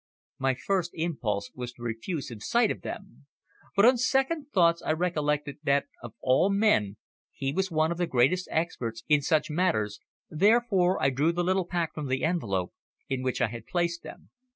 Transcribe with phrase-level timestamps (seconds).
[0.39, 3.27] My first impulse was to refuse him sight of them,
[3.75, 6.97] but on second thoughts I recollected that of all men
[7.31, 11.67] he was one of the greatest experts in such matters, therefore I drew the little
[11.67, 12.73] pack from the envelope
[13.09, 14.31] in which I had placed them.